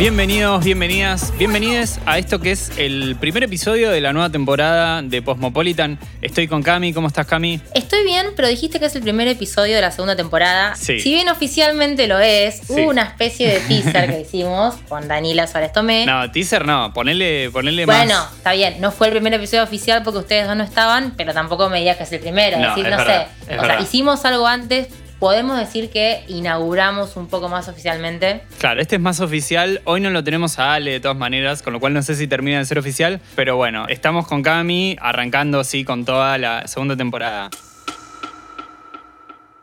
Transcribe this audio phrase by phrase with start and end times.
[0.00, 5.22] Bienvenidos, bienvenidas, bienvenidos a esto que es el primer episodio de la nueva temporada de
[5.22, 5.98] Cosmopolitan.
[6.22, 7.60] Estoy con Cami, ¿cómo estás Cami?
[7.74, 10.74] Estoy bien, pero dijiste que es el primer episodio de la segunda temporada.
[10.74, 11.00] Sí.
[11.00, 12.72] Si bien oficialmente lo es, Sí.
[12.72, 16.06] hubo una especie de teaser que hicimos con Danila Suárez Tomé.
[16.06, 17.98] No, teaser no, ponele, ponele más.
[17.98, 21.34] Bueno, está bien, no fue el primer episodio oficial porque ustedes dos no estaban, pero
[21.34, 22.56] tampoco me digas que es el primero.
[22.56, 23.52] No, es decir, es no verdad, sé.
[23.54, 24.88] es o sea, hicimos algo antes,
[25.20, 28.42] podemos decir que inauguramos un poco más oficialmente.
[28.58, 29.82] Claro, este es más oficial.
[29.84, 32.26] Hoy no lo tenemos a Ale de todas maneras, con lo cual no sé si
[32.26, 33.20] termina de ser oficial.
[33.36, 37.50] Pero bueno, estamos con Cami, arrancando sí con toda la segunda temporada.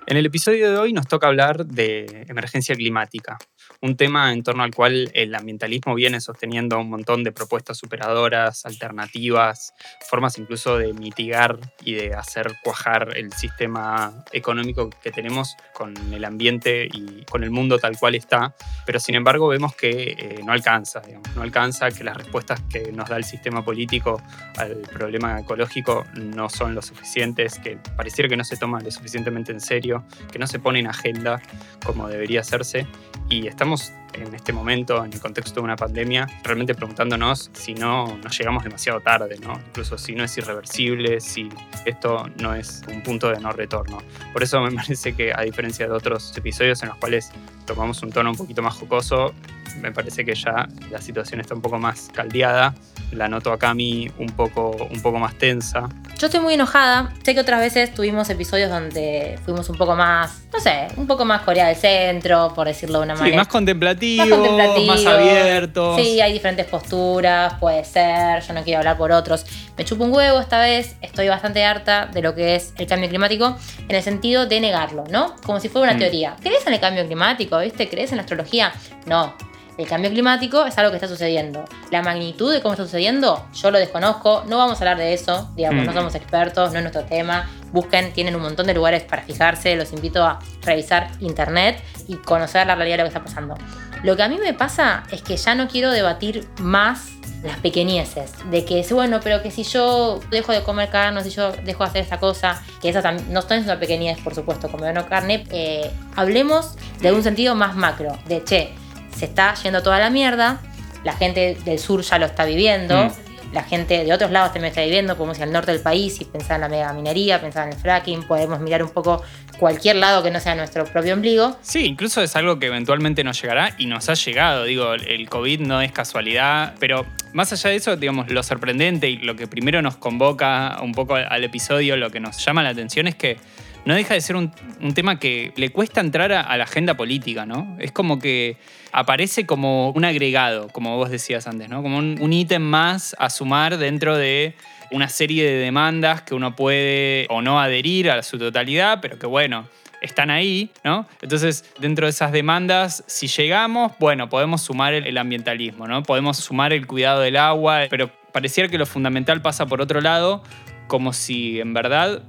[0.06, 3.38] En el episodio de hoy nos toca hablar de emergencia climática,
[3.82, 8.66] un tema en torno al cual el ambientalismo viene sosteniendo un montón de propuestas superadoras,
[8.66, 9.74] alternativas,
[10.10, 16.26] formas incluso de mitigar y de hacer cuajar el sistema económico que tenemos con el
[16.26, 18.56] ambiente y con el mundo tal cual está,
[18.86, 21.02] pero sin embargo vemos que eh, no alcanza,
[21.36, 24.22] no alcanza, que las respuestas que nos da el sistema político
[24.58, 29.52] al problema ecológico no son lo suficientes, que pareciera que no se toman lo suficientemente
[29.52, 31.42] en serio, que no se pone en agenda
[31.86, 32.88] como debería hacerse.
[33.30, 33.67] Y estamos
[34.14, 38.64] en este momento, en el contexto de una pandemia, realmente preguntándonos si no nos llegamos
[38.64, 39.60] demasiado tarde, ¿no?
[39.68, 41.50] incluso si no es irreversible, si
[41.86, 44.00] esto no es un punto de no retorno.
[44.34, 47.32] Por eso me parece que a diferencia de otros episodios en los cuales
[47.66, 49.34] tomamos un tono un poquito más jocoso,
[49.82, 52.74] me parece que ya la situación está un poco más caldeada.
[53.12, 55.88] La noto a Cami un poco, un poco más tensa.
[56.20, 57.14] Yo estoy muy enojada.
[57.24, 61.24] Sé que otras veces tuvimos episodios donde fuimos un poco más, no sé, un poco
[61.24, 63.38] más Corea del Centro, por decirlo de una Sí, manera.
[63.38, 64.86] más contemplativo, más contemplativo.
[64.88, 65.96] más abierto.
[65.98, 69.46] Sí, hay diferentes posturas, puede ser, yo no quiero hablar por otros.
[69.78, 73.08] Me chupo un huevo esta vez, estoy bastante harta de lo que es el cambio
[73.10, 73.56] climático
[73.88, 75.36] en el sentido de negarlo, ¿no?
[75.46, 76.00] Como si fuera una Mm.
[76.00, 76.36] teoría.
[76.42, 77.58] ¿Crees en el cambio climático?
[77.60, 77.88] ¿Viste?
[77.90, 78.74] ¿Crees en la astrología?
[79.06, 79.34] No.
[79.78, 81.64] El cambio climático es algo que está sucediendo.
[81.92, 84.44] La magnitud de cómo está sucediendo, yo lo desconozco.
[84.48, 85.50] No vamos a hablar de eso.
[85.56, 85.88] Digamos, Mm.
[85.88, 87.48] no somos expertos, no es nuestro tema.
[87.72, 89.76] Busquen, tienen un montón de lugares para fijarse.
[89.76, 93.56] Los invito a revisar internet y conocer la realidad de lo que está pasando.
[94.04, 97.10] Lo que a mí me pasa es que ya no quiero debatir más
[97.44, 98.32] las pequeñeces.
[98.50, 101.84] De que es bueno, pero que si yo dejo de comer carne, si yo dejo
[101.84, 105.08] de hacer esta cosa, que esa también no es una pequeñez, por supuesto, comer no
[105.08, 105.46] carne.
[105.52, 108.18] eh, hablemos de un sentido más macro.
[108.28, 108.74] De che,
[109.18, 110.62] se está yendo toda la mierda,
[111.04, 113.06] la gente del sur ya lo está viviendo.
[113.06, 113.28] Mm.
[113.54, 116.26] La gente de otros lados también está viviendo, podemos ir al norte del país y
[116.26, 119.24] pensar en la mega minería, pensar en el fracking, podemos mirar un poco
[119.58, 121.56] cualquier lado que no sea nuestro propio ombligo.
[121.62, 124.66] Sí, incluso es algo que eventualmente nos llegará y nos ha llegado.
[124.66, 129.18] Digo, el COVID no es casualidad, pero más allá de eso, digamos, lo sorprendente y
[129.20, 132.70] lo que primero nos convoca un poco al, al episodio, lo que nos llama la
[132.70, 133.38] atención es que
[133.88, 134.52] no deja de ser un,
[134.94, 137.78] tema que le cuesta entrar a, la agenda política, ¿no?
[137.80, 138.58] Es como que
[138.92, 141.82] aparece como un agregado, como vos decías antes, ¿no?
[141.82, 144.56] Como un ítem más a sumar dentro de
[144.92, 149.26] una serie de demandas que uno puede o no adherir a su totalidad, pero que
[149.26, 149.66] bueno,
[150.02, 151.08] están ahí, ¿no?
[151.22, 156.04] Entonces, dentro de esas demandas, si llegamos, bueno, podemos sumar el, el ambientalismo, ¿no?
[156.04, 160.44] Podemos sumar el cuidado del agua, pero pareciera que lo fundamental pasa por otro lado,
[160.88, 162.22] como si en verdad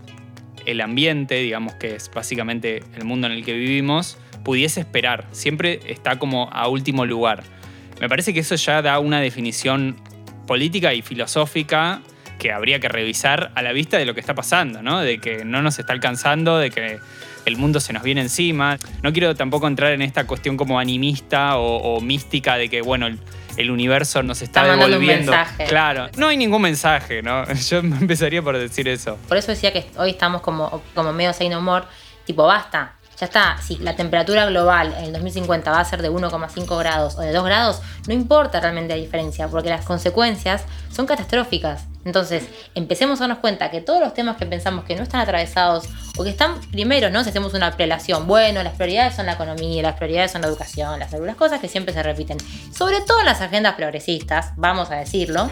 [0.70, 5.26] el ambiente, digamos que es básicamente el mundo en el que vivimos, pudiese esperar.
[5.32, 7.42] Siempre está como a último lugar.
[8.00, 9.96] Me parece que eso ya da una definición
[10.46, 12.02] política y filosófica
[12.38, 15.00] que habría que revisar a la vista de lo que está pasando, ¿no?
[15.00, 16.98] De que no nos está alcanzando, de que
[17.46, 18.78] el mundo se nos viene encima.
[19.02, 23.08] No quiero tampoco entrar en esta cuestión como animista o, o mística de que, bueno,
[23.58, 25.32] el, universo nos está, Está mandando un devolviendo.
[25.32, 25.64] mensaje.
[25.64, 27.44] Claro, no hay ningún mensaje, ¿no?
[27.68, 29.18] Yo empezaría por decir eso.
[29.28, 31.84] Por eso decía que hoy estamos como, como medio say no more,
[32.24, 32.94] tipo basta.
[33.18, 37.16] Ya está, si la temperatura global en el 2050 va a ser de 1,5 grados
[37.16, 40.62] o de 2 grados, no importa realmente la diferencia, porque las consecuencias
[40.92, 41.86] son catastróficas.
[42.08, 42.44] Entonces,
[42.74, 45.84] empecemos a darnos cuenta que todos los temas que pensamos que no están atravesados
[46.16, 47.22] o que están primero, ¿no?
[47.22, 50.98] Si hacemos una prelación, bueno, las prioridades son la economía, las prioridades son la educación,
[50.98, 52.38] las, las cosas que siempre se repiten.
[52.74, 55.50] Sobre todo en las agendas progresistas, vamos a decirlo.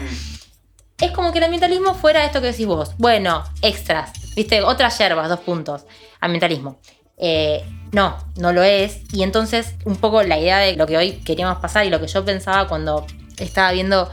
[0.99, 2.97] Es como que el ambientalismo fuera esto que decís vos.
[2.97, 5.85] Bueno, extras, viste, otras yerbas, dos puntos.
[6.21, 6.79] Ambientalismo.
[7.17, 9.01] Eh, no, no lo es.
[9.13, 12.07] Y entonces, un poco la idea de lo que hoy queríamos pasar y lo que
[12.07, 13.05] yo pensaba cuando
[13.37, 14.09] estaba viendo,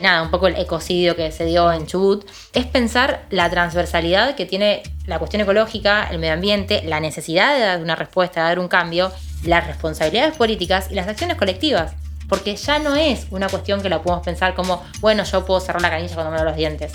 [0.00, 4.46] nada, un poco el ecocidio que se dio en Chubut, es pensar la transversalidad que
[4.46, 8.58] tiene la cuestión ecológica, el medio ambiente, la necesidad de dar una respuesta, de dar
[8.58, 9.12] un cambio,
[9.44, 11.94] las responsabilidades políticas y las acciones colectivas.
[12.28, 15.80] Porque ya no es una cuestión que la podemos pensar como, bueno, yo puedo cerrar
[15.80, 16.92] la canilla cuando me lavo los dientes.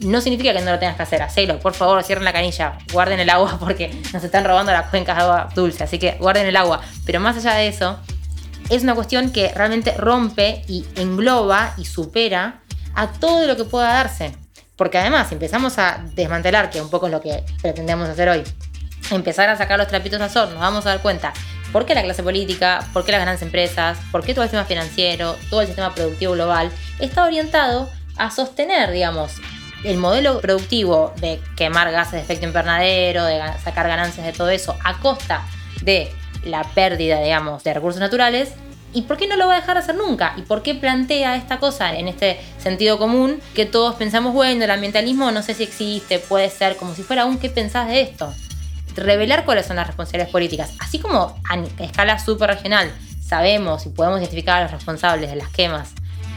[0.00, 3.20] No significa que no lo tengas que hacer, hacelo, por favor, cierren la canilla, guarden
[3.20, 6.56] el agua porque nos están robando las cuencas de agua dulce, así que guarden el
[6.56, 6.80] agua.
[7.06, 7.98] Pero más allá de eso,
[8.70, 12.60] es una cuestión que realmente rompe y engloba y supera
[12.94, 14.36] a todo lo que pueda darse.
[14.76, 18.42] Porque además, si empezamos a desmantelar, que un poco es lo que pretendemos hacer hoy,
[19.10, 21.32] empezar a sacar los trapitos al sol, nos vamos a dar cuenta
[21.72, 24.64] por qué la clase política, por qué las grandes empresas, por qué todo el sistema
[24.64, 29.32] financiero, todo el sistema productivo global está orientado a sostener, digamos,
[29.84, 34.76] el modelo productivo de quemar gases de efecto invernadero, de sacar ganancias de todo eso,
[34.82, 35.42] a costa
[35.82, 36.10] de
[36.44, 38.52] la pérdida, digamos, de recursos naturales,
[38.96, 40.34] ¿Y por qué no lo va a dejar hacer nunca?
[40.36, 44.70] ¿Y por qué plantea esta cosa en este sentido común que todos pensamos, bueno, el
[44.70, 48.32] ambientalismo no sé si existe, puede ser como si fuera un qué pensás de esto?
[48.94, 52.88] Revelar cuáles son las responsabilidades políticas, así como a escala súper regional
[53.20, 55.90] sabemos y podemos identificar a los responsables de las quemas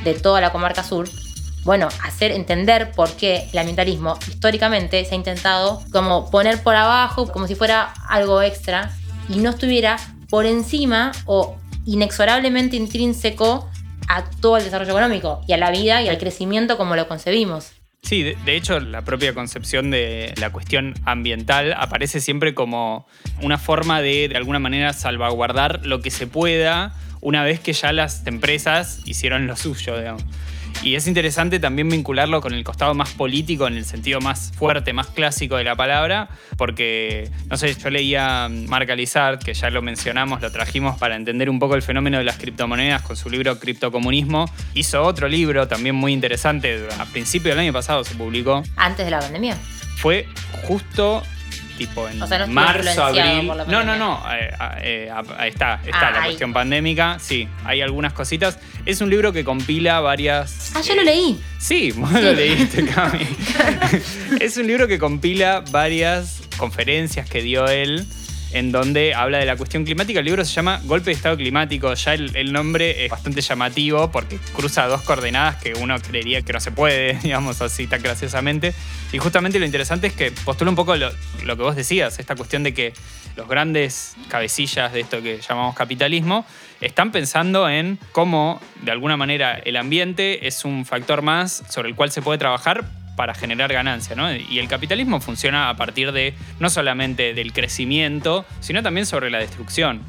[0.04, 1.08] de toda la comarca sur,
[1.64, 7.28] bueno, hacer entender por qué el ambientalismo históricamente se ha intentado como poner por abajo,
[7.32, 8.92] como si fuera algo extra,
[9.30, 9.98] y no estuviera
[10.30, 13.70] por encima o inexorablemente intrínseco
[14.08, 17.74] a todo el desarrollo económico y a la vida y al crecimiento como lo concebimos.
[18.04, 23.06] Sí, de, hecho la propia concepción de la cuestión ambiental aparece siempre como
[23.42, 27.92] una forma de de alguna manera salvaguardar lo que se pueda una vez que ya
[27.92, 29.96] las empresas hicieron lo suyo.
[30.84, 34.94] Y es interesante también vincularlo con el costado más político, en el sentido más fuerte,
[34.94, 39.82] más clásico de la palabra, porque, no sé, yo leía Mark Alizard, que ya lo
[39.82, 43.60] mencionamos, lo trajimos para entender un poco el fenómeno de las criptomonedas con su libro
[43.60, 44.50] Criptocomunismo.
[44.74, 48.64] Hizo otro libro también muy interesante, a principios del año pasado se publicó.
[48.76, 49.58] Antes de la pandemia.
[49.98, 50.28] Fue
[50.68, 51.24] justo
[51.78, 52.20] tipo en
[52.54, 53.52] marzo, abril.
[53.68, 54.24] No, no, no.
[54.34, 54.52] Eh,
[54.82, 57.18] eh, ahí está, está ah, la cuestión pandémica.
[57.20, 58.60] Sí, hay algunas cositas.
[58.86, 60.72] Es un libro que compila varias.
[60.76, 61.40] Ah, yo lo leí.
[61.60, 63.20] Sí, vos lo leíste, Cami.
[64.40, 68.06] es un libro que compila varias conferencias que dio él
[68.52, 70.20] en donde habla de la cuestión climática.
[70.20, 71.94] El libro se llama Golpe de Estado Climático.
[71.94, 76.60] Ya el, nombre es bastante llamativo porque cruza dos coordenadas que uno creería que no
[76.60, 78.74] se puede, digamos así tan graciosamente.
[79.12, 81.10] Y justamente lo interesante es que postula un poco lo,
[81.44, 82.94] lo que vos decías, esta cuestión de que
[83.36, 86.46] los grandes cabecillas de esto que llamamos capitalismo
[86.82, 91.96] están pensando en cómo, de alguna manera, el ambiente es un factor más sobre el
[91.96, 92.86] cual se puede trabajar
[93.18, 94.34] para generar ganancia, ¿no?
[94.34, 99.40] Y el capitalismo funciona a partir de no solamente del crecimiento, sino también sobre la
[99.40, 100.04] destrucción.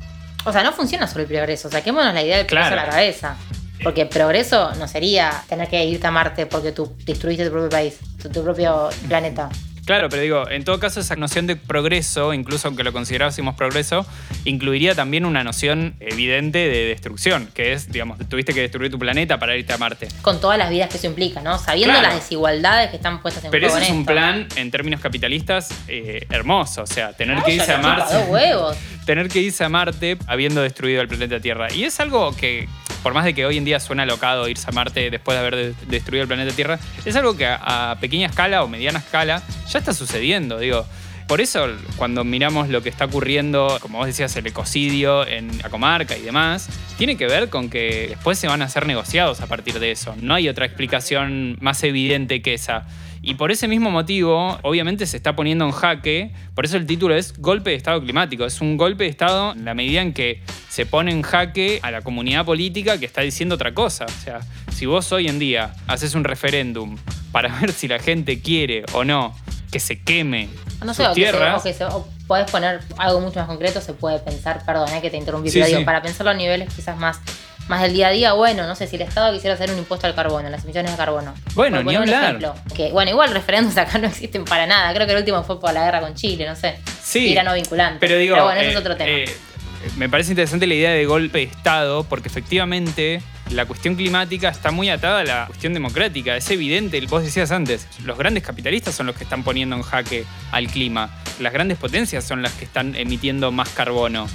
[0.44, 1.68] O sea, no funciona sobre el progreso.
[1.68, 3.36] Saquémonos la idea del progreso a la cabeza.
[3.82, 7.98] Porque progreso no sería tener que irte a Marte porque tú destruiste tu propio país,
[8.20, 9.48] tu propio planeta.
[9.88, 14.04] Claro, pero digo, en todo caso esa noción de progreso, incluso aunque lo considerásemos progreso,
[14.44, 19.38] incluiría también una noción evidente de destrucción, que es, digamos, tuviste que destruir tu planeta
[19.38, 20.08] para irte a Marte.
[20.20, 21.58] Con todas las vidas que eso implica, ¿no?
[21.58, 25.70] Sabiendo las desigualdades que están puestas en Pero ese es un plan, en términos capitalistas,
[25.88, 26.82] eh, hermoso.
[26.82, 28.14] O sea, tener que irse a Marte.
[28.28, 28.76] huevos.
[29.06, 31.72] Tener que irse a Marte habiendo destruido el planeta Tierra.
[31.72, 32.68] Y es algo que
[33.02, 35.74] por más de que hoy en día suena locado irse a Marte después de haber
[35.74, 39.92] destruido el planeta Tierra, es algo que a, pequeña escala o mediana escala ya está
[39.92, 40.58] sucediendo.
[40.58, 40.86] Digo,
[41.28, 41.66] por eso,
[41.96, 46.22] cuando miramos lo que está ocurriendo, como vos decías, el ecocidio en la comarca y
[46.22, 49.90] demás, tiene que ver con que después se van a hacer negociados a partir de
[49.90, 50.16] eso.
[50.22, 52.86] No hay otra explicación más evidente que esa.
[53.28, 57.14] Y por ese mismo motivo, obviamente se está poniendo en jaque, por eso el título
[57.14, 58.46] es Golpe de Estado Climático.
[58.46, 61.90] Es un golpe de Estado en la medida en que se pone en jaque a
[61.90, 64.06] la comunidad política que está diciendo otra cosa.
[64.06, 64.40] O sea,
[64.72, 66.96] si vos hoy en día haces un referéndum
[67.30, 69.34] para ver si la gente quiere o no
[69.70, 70.48] que se queme
[70.82, 75.10] no sé, tierras, o podés poner algo mucho más concreto, se puede pensar, perdón, que
[75.10, 77.20] te interrumpí, pero digo, para pensarlo a niveles quizás más
[77.68, 80.06] más del día a día, bueno, no sé si el Estado quisiera hacer un impuesto
[80.06, 81.34] al carbono, las emisiones de carbono.
[81.54, 82.38] Bueno, ni hablar.
[82.74, 84.92] que, bueno, igual referéndums acá no existen para nada.
[84.94, 86.76] Creo que el último fue por la guerra con Chile, no sé.
[87.02, 87.32] Sí.
[87.32, 87.98] era no vinculante.
[88.00, 89.10] Pero digo, bueno, eso es eh, otro tema.
[89.10, 89.36] Eh,
[89.96, 93.20] me parece interesante la idea de golpe de Estado, porque efectivamente
[93.50, 96.36] la cuestión climática está muy atada a la cuestión democrática.
[96.36, 100.24] Es evidente, vos decías antes, los grandes capitalistas son los que están poniendo en jaque
[100.52, 101.10] al clima.
[101.38, 104.26] Las grandes potencias son las que están emitiendo más carbono.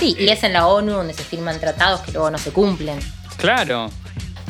[0.00, 2.98] Sí, y es en la ONU donde se firman tratados que luego no se cumplen.
[3.36, 3.90] Claro.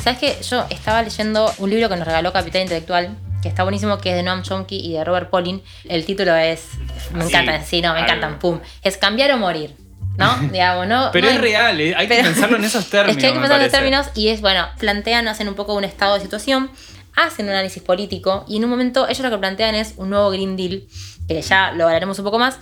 [0.01, 0.39] ¿Sabes qué?
[0.49, 4.17] Yo estaba leyendo un libro que nos regaló Capital Intelectual, que está buenísimo, que es
[4.17, 5.61] de Noam Chomsky y de Robert Pauling.
[5.89, 6.69] El título es.
[7.13, 8.61] Me encantan, sí, no, me encantan, pum.
[8.83, 9.75] Es cambiar o morir.
[10.17, 10.37] ¿no?
[10.53, 11.11] Digamos, ¿no?
[11.13, 13.17] Pero es real, eh, hay que pensarlo en esos términos.
[13.17, 15.75] Es que hay que pensarlo en esos términos y es, bueno, plantean, hacen un poco
[15.75, 16.71] un estado de situación,
[17.17, 20.31] hacen un análisis político y en un momento ellos lo que plantean es un nuevo
[20.31, 20.85] Green Deal,
[21.27, 22.59] que ya lo hablaremos un poco más,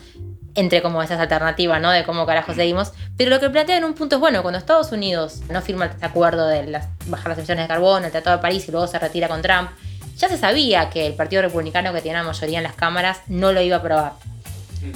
[0.59, 1.91] entre como esas alternativas, ¿no?
[1.91, 2.93] De cómo carajo seguimos.
[3.17, 6.05] Pero lo que plantea en un punto es, bueno, cuando Estados Unidos no firma el
[6.05, 8.99] acuerdo de las, bajar las emisiones de carbono, el Tratado de París y luego se
[8.99, 9.71] retira con Trump,
[10.17, 13.53] ya se sabía que el Partido Republicano que tiene la mayoría en las cámaras no
[13.53, 14.13] lo iba a aprobar.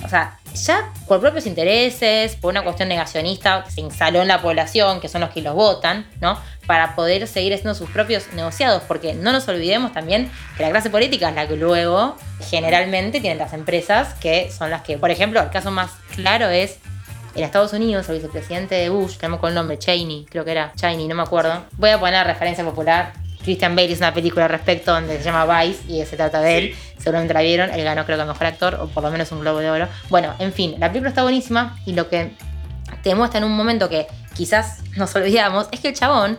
[0.05, 5.01] O sea, ya por propios intereses, por una cuestión negacionista, se instaló en la población,
[5.01, 6.39] que son los que los votan, ¿no?
[6.67, 10.91] Para poder seguir haciendo sus propios negociados, porque no nos olvidemos también que la clase
[10.91, 12.17] política es la que luego
[12.49, 16.79] generalmente tienen las empresas, que son las que, por ejemplo, el caso más claro es
[17.35, 20.73] en Estados Unidos, el vicepresidente de Bush, tenemos con el nombre Cheney, creo que era
[20.77, 21.65] Cheney, no me acuerdo.
[21.79, 23.13] Voy a poner referencia popular.
[23.43, 26.59] Christian Bale hizo una película al respecto donde se llama Vice y se trata de
[26.59, 26.77] él.
[26.99, 27.71] Seguramente la vieron.
[27.71, 29.89] Él ganó, creo que, mejor actor o por lo menos un Globo de Oro.
[30.11, 32.33] Bueno, en fin, la película está buenísima y lo que
[33.03, 36.39] te muestra en un momento que quizás nos olvidamos es que el chabón,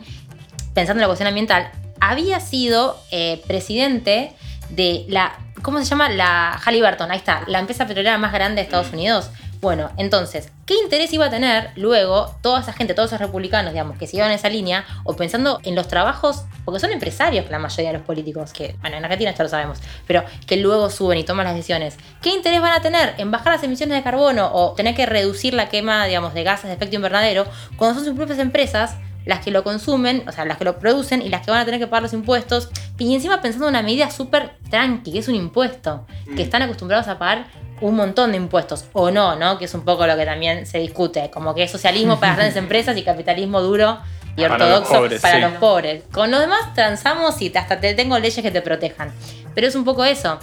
[0.73, 4.33] pensando en la cuestión ambiental, había sido eh, presidente
[4.69, 5.37] de la.
[5.61, 6.09] ¿Cómo se llama?
[6.09, 9.29] La Halliburton, ahí está, la empresa petrolera más grande de Estados Unidos.
[9.63, 13.97] Bueno, entonces, ¿qué interés iba a tener luego toda esa gente, todos esos republicanos, digamos,
[13.97, 17.97] que en esa línea, o pensando en los trabajos, porque son empresarios la mayoría de
[17.97, 21.45] los políticos, que, bueno, en Argentina ya lo sabemos, pero que luego suben y toman
[21.45, 21.95] las decisiones.
[22.21, 25.53] ¿Qué interés van a tener en bajar las emisiones de carbono o tener que reducir
[25.53, 27.45] la quema, digamos, de gases de efecto invernadero,
[27.77, 31.21] cuando son sus propias empresas las que lo consumen, o sea, las que lo producen
[31.21, 32.69] y las que van a tener que pagar los impuestos.
[32.97, 36.05] Y encima pensando en una medida súper tranqui, que es un impuesto,
[36.35, 37.47] que están acostumbrados a pagar
[37.83, 39.57] un montón de impuestos, o no, ¿no?
[39.57, 42.37] Que es un poco lo que también se discute, como que es socialismo para las
[42.37, 43.99] grandes empresas y capitalismo duro
[44.37, 45.41] y Para ortodoxo los pobres, para sí.
[45.41, 46.03] los pobres.
[46.11, 49.11] Con los demás transamos y hasta te tengo leyes que te protejan.
[49.53, 50.39] Pero es un poco eso,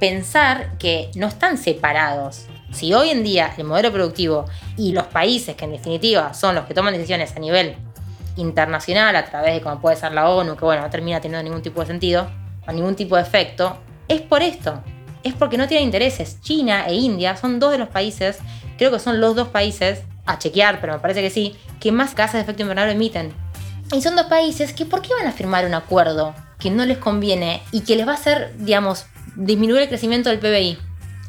[0.00, 2.46] pensar que no están separados.
[2.72, 4.46] Si hoy en día el modelo productivo
[4.76, 7.76] y los países que en definitiva son los que toman decisiones a nivel
[8.36, 11.62] internacional a través de como puede ser la ONU, que bueno, no termina teniendo ningún
[11.62, 12.28] tipo de sentido
[12.66, 14.82] o ningún tipo de efecto, es por esto.
[15.22, 16.40] Es porque no tienen intereses.
[16.40, 18.38] China e India son dos de los países,
[18.78, 22.14] creo que son los dos países, a chequear, pero me parece que sí, que más
[22.14, 23.32] gases de efecto invernadero emiten.
[23.92, 26.98] Y son dos países que ¿por qué van a firmar un acuerdo que no les
[26.98, 30.78] conviene y que les va a hacer, digamos, disminuir el crecimiento del PBI?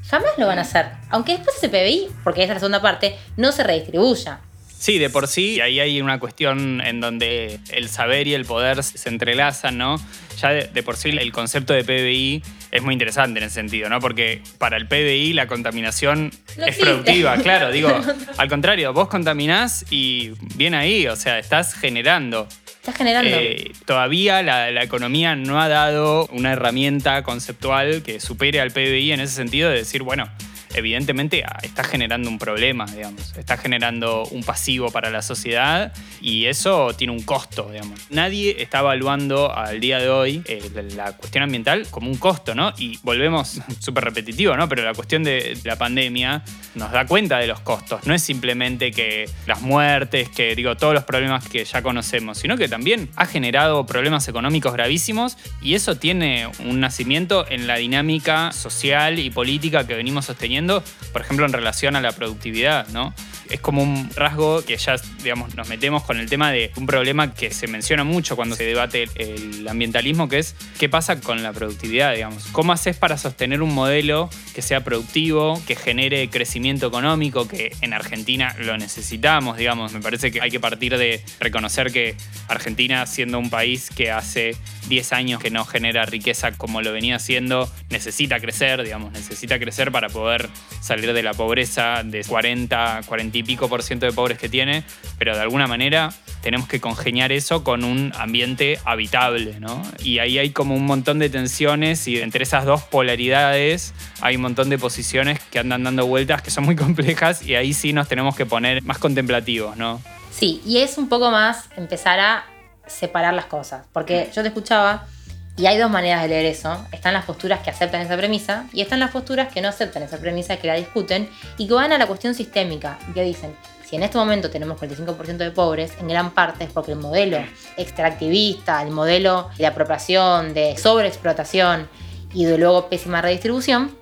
[0.09, 0.87] Jamás lo van a hacer.
[1.09, 4.39] Aunque después ese PBI, porque es la segunda parte, no se redistribuya.
[4.77, 8.83] Sí, de por sí, ahí hay una cuestión en donde el saber y el poder
[8.83, 9.95] se entrelazan, ¿no?
[10.39, 13.87] Ya de, de por sí el concepto de PBI es muy interesante en ese sentido,
[13.87, 13.99] ¿no?
[13.99, 17.89] Porque para el PBI la contaminación No es productiva, claro, digo,
[18.37, 22.47] al contrario, vos contaminás y bien ahí, o sea, estás generando.
[22.65, 23.29] Estás generando.
[23.29, 29.11] Eh, todavía la, la economía no ha dado una herramienta conceptual que supere al PBI
[29.11, 30.27] en ese sentido de decir, bueno,
[30.73, 36.45] evidentemente ah, está generando un problema, digamos, está generando un pasivo para la sociedad y
[36.45, 37.99] eso tiene un costo, digamos.
[38.09, 42.73] Nadie está evaluando al día de hoy eh, la cuestión ambiental como un costo, ¿no?
[42.77, 44.67] Y volvemos, súper repetitivo, ¿no?
[44.69, 46.43] Pero la cuestión de la pandemia
[46.75, 48.05] nos da cuenta de los costos.
[48.05, 52.57] No es simplemente que las muertes, que digo, todos los problemas que ya conocemos, sino
[52.57, 58.51] que también ha generado problemas económicos gravísimos y eso tiene un nacimiento en la dinámica
[58.51, 60.62] social y política que venimos sosteniendo,
[61.11, 63.13] por ejemplo, en relación a la productividad, ¿no?
[63.49, 67.33] Es como un rasgo que ya, digamos, nos metemos con el tema de un problema
[67.33, 71.51] que se menciona mucho cuando se debate el ambientalismo, que es qué pasa con la
[71.51, 72.45] productividad, digamos.
[72.51, 77.93] ¿Cómo haces para sostener un modelo que sea productivo, que genere crecimiento económico, que en
[77.93, 79.93] Argentina lo necesitamos, digamos?
[79.93, 82.15] Me parece que hay que partir de reconocer que
[82.47, 84.55] Argentina, siendo un país que hace
[84.87, 89.91] 10 años que no genera riqueza como lo venía haciendo, necesita crecer, digamos, necesita crecer
[89.91, 90.49] para poder
[90.81, 94.83] salir de la pobreza de 40, 40 y pico por ciento de pobres que tiene,
[95.17, 99.81] pero de alguna manera tenemos que congeniar eso con un ambiente habitable, ¿no?
[99.99, 104.41] Y ahí hay como un montón de tensiones y entre esas dos polaridades hay un
[104.41, 108.07] montón de posiciones que andan dando vueltas que son muy complejas y ahí sí nos
[108.07, 110.01] tenemos que poner más contemplativos, ¿no?
[110.31, 112.45] Sí, y es un poco más empezar a
[112.87, 113.85] separar las cosas.
[113.91, 115.07] Porque yo te escuchaba
[115.55, 116.85] y hay dos maneras de leer eso.
[116.91, 120.17] Están las posturas que aceptan esa premisa y están las posturas que no aceptan esa
[120.17, 124.03] premisa, que la discuten y que van a la cuestión sistémica que dicen, si en
[124.03, 127.37] este momento tenemos 45% de pobres, en gran parte es porque el modelo
[127.77, 131.87] extractivista, el modelo de apropiación, de sobreexplotación
[132.33, 133.95] y de luego pésima redistribución,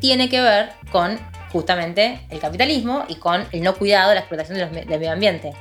[0.00, 1.18] tiene que ver con
[1.52, 5.52] justamente el capitalismo y con el no cuidado de la explotación del medio ambiente.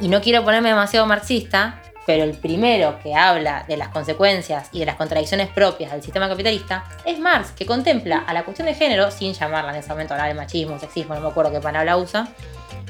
[0.00, 4.78] Y no quiero ponerme demasiado marxista, pero el primero que habla de las consecuencias y
[4.78, 8.74] de las contradicciones propias del sistema capitalista es Marx, que contempla a la cuestión de
[8.74, 11.96] género, sin llamarla en ese momento hablar de machismo, sexismo, no me acuerdo qué palabra
[11.96, 12.28] usa,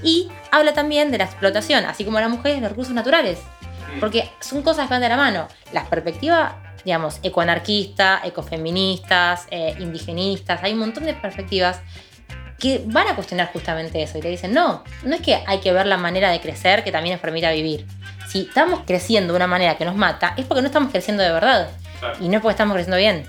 [0.03, 3.41] y habla también de la explotación, así como las mujeres, los recursos naturales.
[4.01, 5.49] Porque son cosas que van de la mano.
[5.73, 6.53] Las perspectivas,
[6.85, 11.81] digamos, ecoanarquistas, ecofeministas, eh, indigenistas, hay un montón de perspectivas
[12.59, 15.73] que van a cuestionar justamente eso y te dicen, no, no es que hay que
[15.73, 17.87] ver la manera de crecer que también nos permita vivir.
[18.29, 21.33] Si estamos creciendo de una manera que nos mata, es porque no estamos creciendo de
[21.33, 21.69] verdad.
[22.21, 23.27] Y no es porque estamos creciendo bien.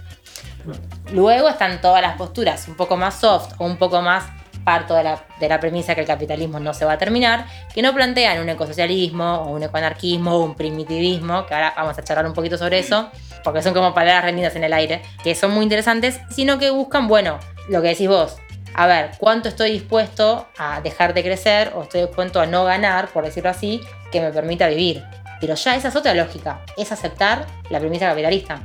[1.13, 4.25] Luego están todas las posturas un poco más soft o un poco más
[4.63, 7.81] parto de la, de la premisa que el capitalismo no se va a terminar, que
[7.81, 12.25] no plantean un ecosocialismo o un ecoanarquismo o un primitivismo, que ahora vamos a charlar
[12.25, 13.09] un poquito sobre eso,
[13.43, 17.07] porque son como palabras rendidas en el aire, que son muy interesantes, sino que buscan,
[17.07, 18.37] bueno, lo que decís vos,
[18.73, 23.09] a ver, ¿cuánto estoy dispuesto a dejar de crecer o estoy dispuesto a no ganar,
[23.09, 25.03] por decirlo así, que me permita vivir?
[25.39, 28.61] Pero ya esa es otra lógica, es aceptar la premisa capitalista.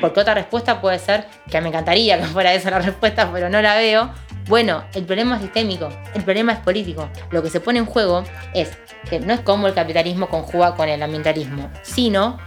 [0.00, 3.62] Porque otra respuesta puede ser, que me encantaría que fuera esa la respuesta, pero no
[3.62, 4.10] la veo.
[4.48, 7.08] Bueno, el problema es sistémico, el problema es político.
[7.30, 8.22] Lo que se pone en juego
[8.54, 8.76] es
[9.08, 12.38] que no es cómo el capitalismo conjuga con el ambientalismo, sino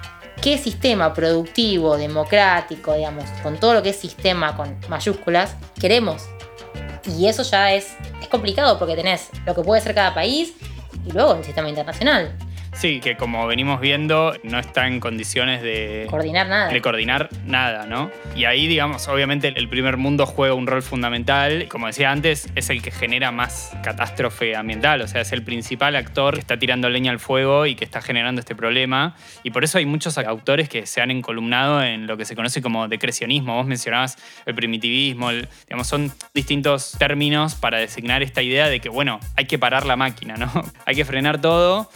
[0.42, 6.30] qué sistema productivo, democrático, digamos, con todo lo que es sistema con mayúsculas, queremos.
[7.06, 10.54] Y eso ya es, es complicado porque tenés lo que puede ser cada país
[11.06, 12.36] y luego el sistema internacional.
[12.80, 16.70] Sí, que como venimos viendo, no está en condiciones de Coordinar nada.
[16.72, 18.10] de coordinar nada, ¿no?
[18.38, 21.68] Y ahí, digamos, obviamente el primer mundo juega un rol fundamental.
[21.68, 25.98] Como decía antes, es el que genera más catástrofe ambiental, o sea, es el principal
[25.98, 29.14] actor que está tirando leña al fuego y que está generando este problema.
[29.44, 32.62] Y por eso hay muchos autores que se han encolumnado en lo que se conoce
[32.62, 33.56] como decrecionismo.
[33.56, 38.88] Vos mencionabas el primitivismo, el- digamos, son distintos términos para designar esta idea de que,
[38.88, 40.50] bueno, hay que parar la máquina, ¿no?
[40.86, 41.90] hay que frenar todo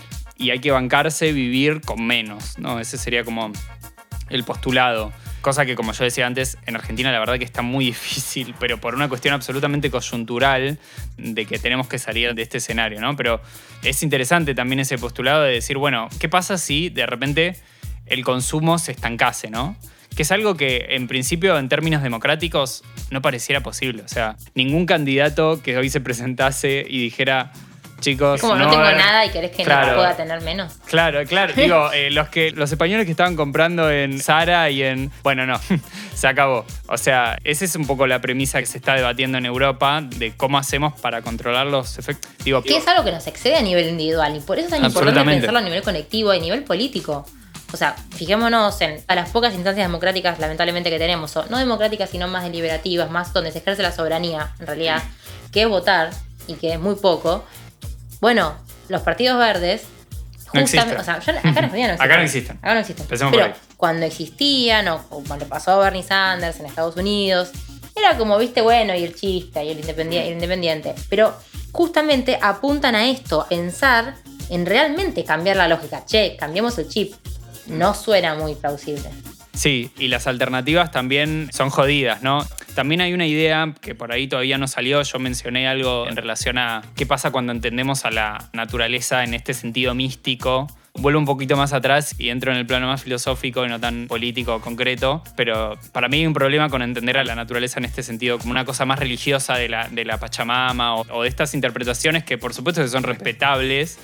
[0.44, 2.82] y hay que bancarse vivir con menos, ¿no?
[2.82, 3.54] Ese sería como
[4.30, 5.14] el postulado.
[5.40, 8.78] Cosa que, como yo decía antes, en Argentina la verdad que está muy difícil, pero
[8.78, 10.78] por una cuestión absolutamente coyuntural
[11.18, 13.16] de que tenemos que salir de este escenario, ¿no?
[13.16, 13.42] Pero
[13.84, 17.56] es interesante también ese postulado de decir, bueno, ¿qué pasa si de repente
[18.06, 19.78] el consumo se estancase, ¿no?
[20.14, 24.04] Que es algo que en principio en términos democráticos no pareciera posible.
[24.04, 27.54] O sea, ningún candidato que hoy se presentase y dijera,
[28.04, 28.40] chicos...
[28.42, 28.98] Como no, tengo haber-".
[28.98, 29.88] nada y querés que Claro.
[29.92, 30.74] no pueda tener menos.
[30.86, 31.54] Claro, claro.
[31.56, 35.12] Digo, eh, los, que, los españoles que estaban comprando en Zara y en...
[35.24, 35.60] Bueno, no,
[36.14, 36.66] se acabó.
[36.88, 40.36] O sea, esa es un poco la premisa que se está debatiendo en Europa de
[40.38, 42.30] cómo hacemos para controlar los efectos.
[42.44, 44.86] Digo, Que es algo que nos excede a nivel individual y por eso es tan
[44.86, 47.26] importante pensarlo a nivel colectivo y a nivel político.
[47.72, 52.08] O sea, fijémonos en a las pocas instancias democráticas, lamentablemente, que tenemos, o no democráticas,
[52.12, 55.02] sino más deliberativas, más donde se ejerce la soberanía, en realidad,
[55.52, 56.12] que es votar
[56.46, 57.44] y que es muy poco.
[58.24, 58.56] Bueno,
[58.88, 59.84] los partidos verdes.
[60.46, 62.02] Justamente- o sea, acá en Argentina no existen.
[62.02, 62.58] Acá no existen.
[62.62, 63.06] Acá no existen.
[63.10, 63.54] Pero por ahí.
[63.76, 67.50] cuando existían, o, o cuando pasó Bernie Sanders en Estados Unidos,
[67.94, 70.28] era como, viste, bueno, y el chiste, y el independiente.
[70.30, 70.96] el independiente.
[71.10, 71.36] Pero
[71.74, 74.16] justamente apuntan a esto, a pensar
[74.50, 76.06] en realmente cambiar la lógica.
[76.06, 77.14] Che, cambiemos el chip.
[77.68, 79.10] No suena muy plausible.
[79.54, 82.48] Sí, y las alternativas también son jodidas, ¿no?
[82.76, 86.58] También hay una idea que por ahí todavía no salió, yo mencioné algo en relación
[86.58, 90.68] a qué pasa cuando entendemos a la naturaleza en este sentido místico.
[90.96, 94.08] Vuelvo un poquito más atrás y entro en el plano más filosófico y no tan
[94.08, 98.02] político concreto, pero para mí hay un problema con entender a la naturaleza en este
[98.02, 101.54] sentido como una cosa más religiosa de la, de la Pachamama o, o de estas
[101.54, 104.00] interpretaciones que por supuesto que son respetables,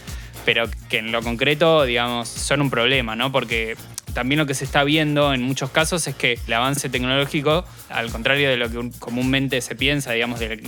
[0.45, 3.31] pero que en lo concreto, digamos, son un problema, ¿no?
[3.31, 3.75] Porque
[4.13, 8.11] también lo que se está viendo en muchos casos es que el avance tecnológico, al
[8.11, 10.61] contrario de lo que comúnmente se piensa, digamos, de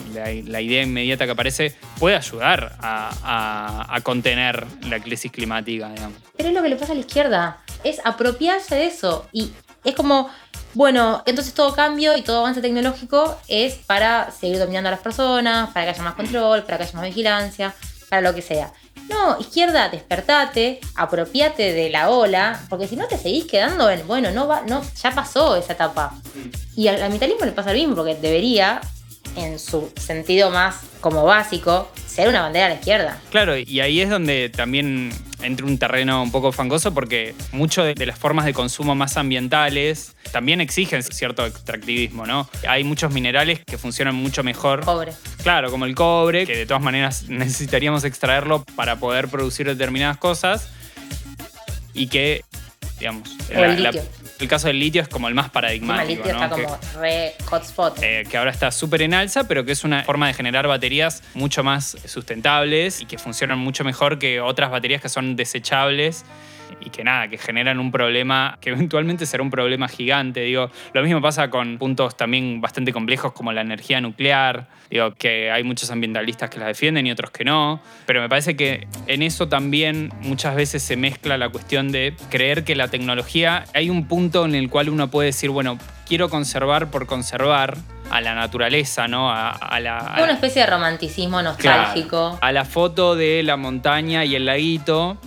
[0.46, 6.18] la, idea inmediata que aparece, puede ayudar a, a- a contener la crisis climática, digamos.
[6.38, 7.58] Pero es lo que le pasa a la izquierda.
[7.84, 9.28] Es apropiarse de eso.
[9.32, 9.52] Y
[9.84, 10.30] es como,
[10.74, 15.70] bueno, entonces todo cambio y todo avance tecnológico es para seguir dominando a las personas,
[15.72, 17.74] para que haya más control, para que haya más vigilancia,
[18.10, 18.72] para lo que sea.
[19.10, 24.32] No, izquierda, despertate, apropiate de la ola, porque si no te seguís quedando en, bueno,
[24.32, 26.14] no va, no, ya pasó esa etapa.
[26.76, 28.80] Y al ambientalismo le pasa lo mismo, porque debería,
[29.36, 33.22] en su sentido más como básico, ser una bandera a la izquierda.
[33.32, 35.12] Claro, y ahí es donde también
[35.44, 39.18] entra un terreno un poco fangoso porque mucho de, de las formas de consumo más
[39.18, 42.50] ambientales también exigen cierto extractivismo, ¿no?
[42.68, 45.14] Hay muchos minerales que funcionan mucho mejor Pobre.
[45.44, 50.70] Claro, como el cobre, que de todas maneras necesitaríamos extraerlo para poder producir determinadas cosas
[51.94, 52.44] y que,
[53.00, 54.04] digamos, O el litio.
[54.42, 56.44] El caso del litio es como el más paradigmático, el litio ¿no?
[56.44, 58.00] está Que- como re hotspot.
[58.02, 61.24] eh, que ahora está súper en alza, pero que es una forma de generar baterías
[61.34, 66.26] mucho más sustentables y que funcionan mucho mejor que otras baterías que son desechables
[66.80, 70.42] y que nada, que generan un problema que eventualmente será un problema gigante.
[70.42, 74.68] Digo, lo mismo pasa con puntos también bastante complejos como la energía nuclear.
[74.90, 77.82] Digo, que hay muchos ambientalistas que la defienden y otros que no.
[78.06, 82.64] Pero me parece que en eso también muchas veces se mezcla la cuestión de creer
[82.64, 86.92] que la tecnología, hay un punto en el cual uno puede decir, bueno, quiero conservar
[86.92, 87.78] por conservar
[88.10, 89.32] a la naturaleza, ¿no?
[89.32, 92.10] A, a la, a una especie de romanticismo nostálgico.
[92.10, 95.18] Claro, a la foto de la montaña y el laguito.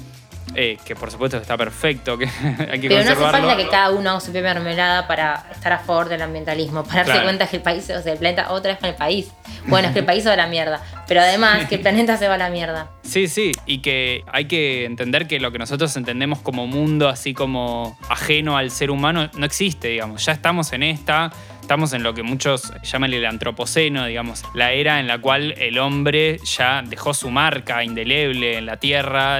[0.55, 2.25] Eh, que por supuesto está perfecto, que
[2.71, 3.49] hay que Pero no hace conservarlo.
[3.49, 6.97] falta que cada uno haga su propia mermelada para estar a favor del ambientalismo, para
[6.99, 7.27] darse Claro.
[7.27, 9.31] cuenta que el país, o sea, el planeta otra vez con el país.
[9.67, 12.17] Bueno, es que el país se va a la mierda, pero además que el planeta
[12.17, 12.89] se va a la mierda.
[13.03, 17.33] Sí, sí, y que hay que entender que lo que nosotros entendemos como mundo, así
[17.35, 20.25] como ajeno al ser humano, no existe, digamos.
[20.25, 25.01] Ya estamos en esta, estamos en lo que muchos llaman el antropoceno, digamos, la era
[25.01, 29.39] en la cual el hombre ya dejó su marca indeleble en la Tierra,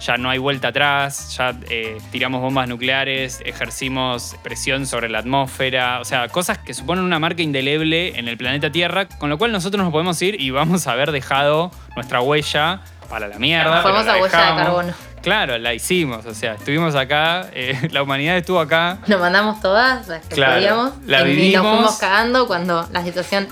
[0.00, 6.00] ya no hay vuelta atrás, ya eh, tiramos bombas nucleares, ejercimos presión sobre la atmósfera,
[6.00, 9.52] o sea, cosas que suponen una marca indeleble en el planeta Tierra, con lo cual
[9.52, 13.70] nosotros nos podemos ir y vamos a haber dejado nuestra huella para la mierda.
[13.76, 14.94] La pero famosa la huella de carbono.
[15.22, 18.98] Claro, la hicimos, o sea, estuvimos acá, eh, la humanidad estuvo acá.
[19.06, 21.64] Nos mandamos todas las que Claro, podíamos la y vivimos.
[21.64, 23.48] nos fuimos cagando cuando la situación...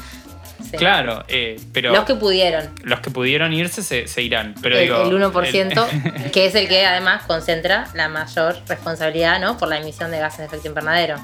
[0.73, 2.71] Claro, eh, pero Los que pudieron.
[2.83, 4.55] los que pudieron irse se, se irán.
[4.63, 5.87] Pero el, digo, el 1%,
[6.25, 9.57] el- que es el que además concentra la mayor responsabilidad ¿no?
[9.59, 11.17] por la emisión de gases de efecto invernadero.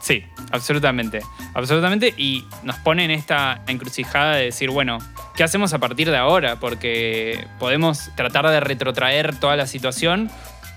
[0.00, 1.20] Sí, absolutamente.
[1.54, 2.14] Absolutamente.
[2.16, 4.98] Y nos pone en esta encrucijada de decir, bueno,
[5.36, 6.56] ¿qué hacemos a partir de ahora?
[6.60, 10.30] Porque podemos tratar de retrotraer toda la situación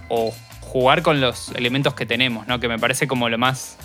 [0.10, 2.60] o jugar con los elementos que tenemos, ¿no?
[2.60, 3.78] Que me parece como lo más,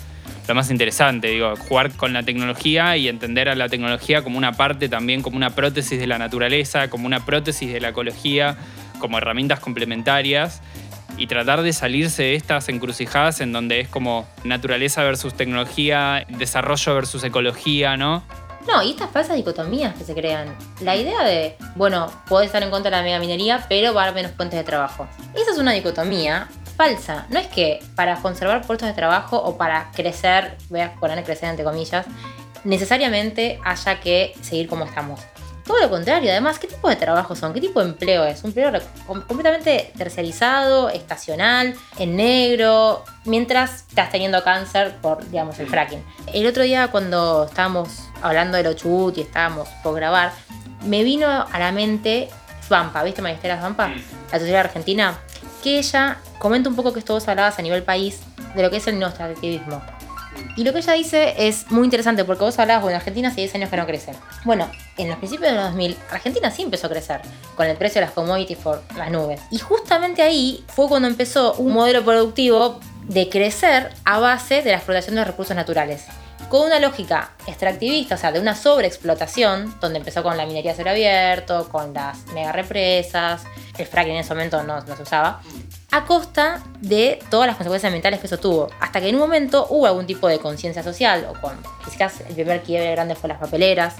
[0.47, 4.53] lo más interesante, digo, jugar con la tecnología y entender a la tecnología como una
[4.53, 8.57] parte también, como una prótesis de la naturaleza, como una prótesis de la ecología,
[8.99, 10.61] como herramientas complementarias
[11.17, 16.95] y tratar de salirse de estas encrucijadas en donde es como naturaleza versus tecnología, desarrollo
[16.95, 18.23] versus ecología, ¿no?
[18.67, 20.53] No, y estas falsas dicotomías que se crean.
[20.81, 24.15] La idea de, bueno, podés estar en contra de la megaminería, pero va a haber
[24.15, 25.07] menos fuentes de trabajo.
[25.33, 27.25] Esa es una dicotomía falsa.
[27.29, 31.49] No es que para conservar puestos de trabajo o para crecer, voy a poner crecer
[31.49, 32.05] entre comillas,
[32.63, 35.19] necesariamente haya que seguir como estamos.
[35.65, 37.53] Todo lo contrario, además, ¿qué tipo de trabajo son?
[37.53, 38.41] ¿Qué tipo de empleo es?
[38.41, 38.71] Un empleo
[39.05, 46.01] completamente terciarizado, estacional, en negro, mientras estás teniendo cáncer por, digamos, el fracking.
[46.33, 50.31] El otro día cuando estábamos hablando de lo chubut y estábamos por grabar,
[50.85, 52.29] me vino a la mente
[52.65, 53.91] Svampa, ¿viste Magistera Svampa?
[54.31, 55.19] La sociedad argentina,
[55.63, 58.19] que ella comenta un poco que esto vos hablabas a nivel país
[58.55, 59.81] de lo que es el neoextractivismo.
[60.55, 63.55] Y lo que ella dice es muy interesante porque vos hablabas, bueno, Argentina hace 10
[63.55, 64.13] años que no crece.
[64.43, 67.21] Bueno, en los principios de los 2000, Argentina sí empezó a crecer
[67.55, 69.41] con el precio de las commodities por las nubes.
[69.51, 74.77] Y justamente ahí fue cuando empezó un modelo productivo de crecer a base de la
[74.77, 76.05] explotación de recursos naturales.
[76.49, 80.75] Con una lógica extractivista, o sea, de una sobreexplotación, donde empezó con la minería a
[80.75, 83.43] cielo abierto, con las mega represas,
[83.77, 85.41] el fracking en ese momento no, se usaba,
[85.91, 88.69] a costa de todas las consecuencias ambientales que eso tuvo.
[88.79, 92.33] Hasta que en un momento hubo algún tipo de conciencia social, o con quizás el
[92.33, 93.95] primer quiebre grande fue las papeleras,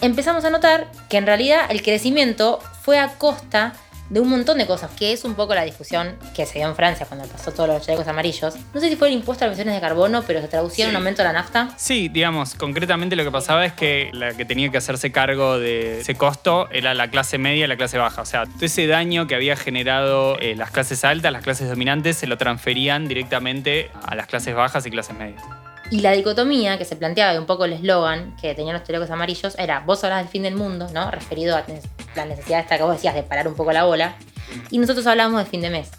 [0.00, 3.72] empezamos a notar que en realidad el crecimiento fue a costa
[4.10, 7.06] un montón de cosas, que es un poco la discusión que se dio en Francia
[7.06, 8.54] cuando pasó todos los chalecos amarillos.
[8.72, 10.90] No sé si fue el impuesto a las emisiones de carbono, pero se traducía en
[10.90, 11.70] un aumento de la nafta.
[11.76, 16.00] Sí, digamos, concretamente lo que pasaba es que la que tenía que hacerse cargo de
[16.00, 18.22] ese costo era la clase media y la clase baja.
[18.22, 22.16] O sea, todo ese daño que había generado eh, las clases altas, las clases dominantes,
[22.16, 25.42] se lo transferían directamente a las clases bajas y clases medias.
[25.90, 29.10] Y la dicotomía que se planteaba, y un poco el eslogan que tenían los chalecos
[29.10, 31.10] amarillos, era vos hablas del fin del mundo, ¿no?
[31.10, 31.64] Referido a
[32.14, 34.14] la necesidad esta que vos decías de parar un poco la bola.
[34.70, 35.90] Y nosotros hablamos de fin de mes.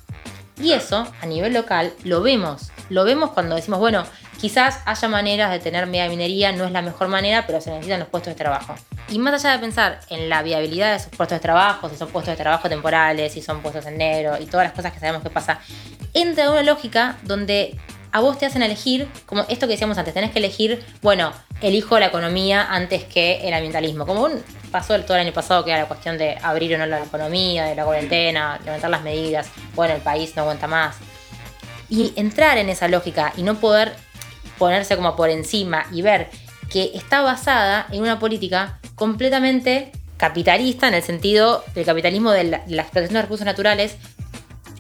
[0.62, 2.72] Y eso, a nivel local, lo vemos.
[2.90, 4.04] Lo vemos cuando decimos, bueno,
[4.40, 8.00] quizás haya maneras de tener media minería, no es la mejor manera, pero se necesitan
[8.00, 8.76] los puestos de trabajo.
[9.10, 12.10] Y más allá de pensar en la viabilidad de esos puestos de trabajo, si son
[12.10, 15.24] puestos de trabajo temporales, si son puestos en negro y todas las cosas que sabemos
[15.24, 15.60] que pasa,
[16.14, 17.80] entra una lógica donde
[18.12, 22.00] a vos te hacen elegir, como esto que decíamos antes, tenés que elegir, bueno, elijo
[22.00, 24.06] la economía antes que el ambientalismo.
[24.06, 26.86] Como un- pasó todo el año pasado, que era la cuestión de abrir o no
[26.86, 30.96] la economía, de la cuarentena, levantar las medidas, bueno, el país no aguanta más.
[31.90, 33.94] Y entrar en esa lógica y no poder
[34.58, 36.30] ponerse como por encima y ver
[36.70, 42.58] que está basada en una política completamente capitalista en el sentido del capitalismo de la,
[42.60, 43.96] de la explotación de recursos naturales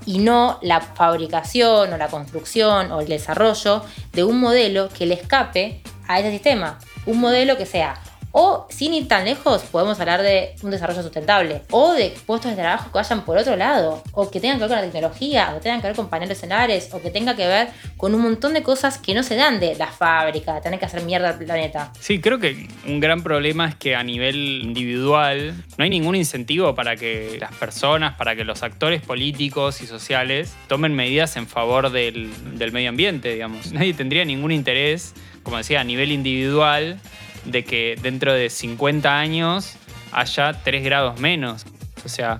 [0.09, 5.13] y no la fabricación o la construcción o el desarrollo de un modelo que le
[5.13, 6.79] escape a ese sistema.
[7.05, 11.61] Un modelo que sea, o sin ir tan lejos, podemos hablar de un desarrollo sustentable,
[11.71, 14.69] o de puestos de trabajo que vayan por otro lado, o que tengan que ver
[14.69, 17.47] con la tecnología, o que tengan que ver con paneles solares, o que tenga que
[17.47, 20.79] ver con un montón de cosas que no se dan de la fábrica, de tener
[20.79, 21.91] que hacer mierda al planeta.
[21.99, 26.75] Sí, creo que un gran problema es que a nivel individual no hay ningún incentivo
[26.75, 31.91] para que las personas, para que los actores políticos y sociales tomen medidas en favor
[31.91, 33.71] del, del medio ambiente, digamos.
[33.71, 35.13] Nadie tendría ningún interés,
[35.43, 36.99] como decía, a nivel individual,
[37.45, 39.73] de que dentro de 50 años
[40.11, 41.65] haya 3 grados menos.
[42.05, 42.39] O sea,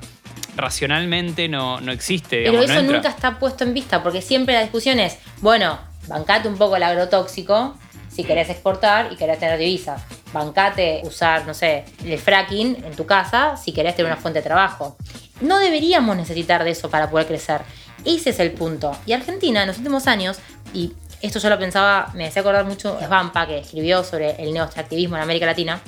[0.56, 2.44] racionalmente no, no existe.
[2.44, 2.98] Pero digamos, no eso entra.
[2.98, 6.84] nunca está puesto en vista, porque siempre la discusión es, bueno, bancate un poco el
[6.84, 7.76] agrotóxico
[8.10, 10.02] si querés exportar y querés tener divisas.
[10.34, 14.44] Bancate usar, no sé, el fracking en tu casa si querés tener una fuente de
[14.44, 14.98] trabajo.
[15.42, 17.62] No deberíamos necesitar de eso para poder crecer.
[18.06, 18.92] Ese es el punto.
[19.06, 20.40] Y Argentina en los últimos años,
[20.74, 24.54] y esto yo lo pensaba, me hacía acordar mucho, es Vampa, que escribió sobre el
[24.54, 25.82] neoextractivismo en América Latina,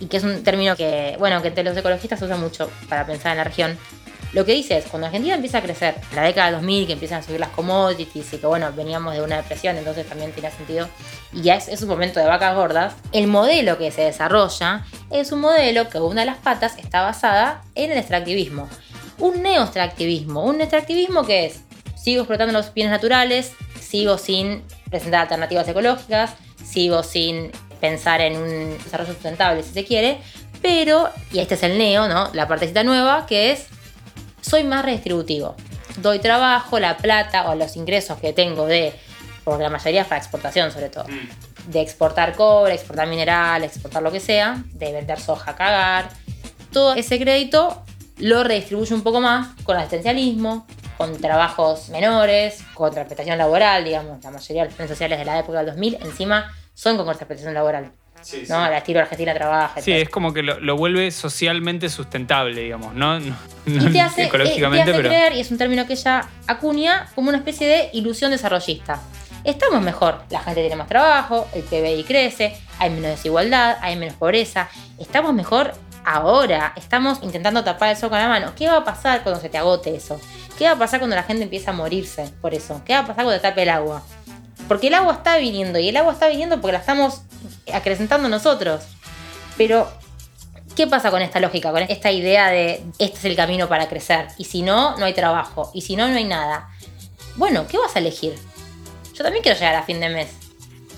[0.00, 3.06] y que es un término que, bueno, que entre los ecologistas se usa mucho para
[3.06, 3.78] pensar en la región.
[4.32, 6.92] Lo que dice es, cuando Argentina empieza a crecer, en la década del 2000, que
[6.94, 10.50] empiezan a subir las commodities y que, bueno, veníamos de una depresión, entonces también tenía
[10.50, 10.88] sentido,
[11.32, 15.32] y ya es, es un momento de vacas gordas, el modelo que se desarrolla es
[15.32, 18.68] un modelo que una de las patas está basada en el extractivismo.
[19.18, 21.60] Un neoextractivismo, un extractivismo que es,
[21.94, 23.52] sigo explotando los bienes naturales,
[23.92, 26.30] sigo sin presentar alternativas ecológicas,
[26.64, 30.16] sigo sin pensar en un desarrollo sustentable si se quiere,
[30.62, 32.30] pero, y este es el neo, ¿no?
[32.32, 33.66] La partecita nueva, que es,
[34.40, 35.56] soy más redistributivo.
[35.98, 38.94] Doy trabajo, la plata o los ingresos que tengo de,
[39.44, 41.04] porque la mayoría es para exportación sobre todo,
[41.66, 46.08] de exportar cobre, exportar mineral, exportar lo que sea, de vender soja a cagar,
[46.72, 47.82] todo ese crédito
[48.16, 50.66] lo redistribuye un poco más con asistencialismo,
[51.02, 55.38] con trabajos menores, con contraprestación laboral, digamos, la mayoría de los planes sociales de la
[55.38, 57.90] época del 2000 encima son con contraprestación laboral.
[58.48, 58.56] ¿no?
[58.56, 59.80] Al estilo Argentina trabaja.
[59.80, 60.02] Sí, etc.
[60.02, 63.34] es como que lo, lo vuelve socialmente sustentable, digamos, no, no-
[63.66, 65.08] Y te hace, eh, te ecológicamente, hace pero...
[65.08, 69.00] creer, y es un término que ella acuña, como una especie de ilusión desarrollista.
[69.42, 74.14] Estamos mejor, la gente tiene más trabajo, el PBI crece, hay menos desigualdad, hay menos
[74.14, 74.68] pobreza.
[75.00, 78.52] Estamos mejor ahora, estamos intentando tapar el sol con la mano.
[78.56, 80.20] ¿Qué va a pasar cuando se te agote eso?
[80.58, 82.82] ¿Qué va a pasar cuando la gente empieza a morirse por eso?
[82.84, 84.02] ¿Qué va a pasar cuando tape el agua?
[84.68, 87.22] Porque el agua está viniendo y el agua está viniendo porque la estamos
[87.72, 88.82] acrecentando nosotros.
[89.56, 89.90] Pero,
[90.76, 94.28] ¿qué pasa con esta lógica, con esta idea de este es el camino para crecer?
[94.38, 95.70] Y si no, no hay trabajo.
[95.74, 96.68] Y si no, no hay nada.
[97.36, 98.34] Bueno, ¿qué vas a elegir?
[99.14, 100.28] Yo también quiero llegar a fin de mes.